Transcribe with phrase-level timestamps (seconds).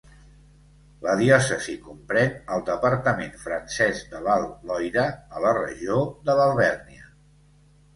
[1.07, 7.11] La diòcesi comprèn el departament francès de l'Alt Loira, a la regió de l'Alvèrnia.